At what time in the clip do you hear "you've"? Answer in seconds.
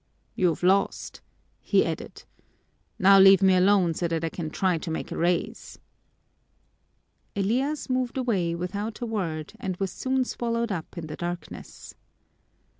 0.33-0.63